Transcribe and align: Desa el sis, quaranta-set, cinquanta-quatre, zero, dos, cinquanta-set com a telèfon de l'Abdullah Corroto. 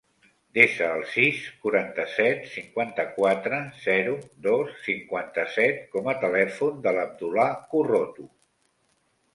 Desa 0.57 0.85
el 0.99 1.03
sis, 1.09 1.41
quaranta-set, 1.65 2.41
cinquanta-quatre, 2.53 3.59
zero, 3.83 4.17
dos, 4.49 4.73
cinquanta-set 4.89 5.85
com 5.95 6.11
a 6.15 6.19
telèfon 6.27 6.83
de 6.89 6.97
l'Abdullah 6.99 7.51
Corroto. 7.77 8.29